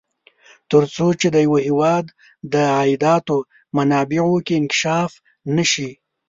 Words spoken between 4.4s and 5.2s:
کې انکشاف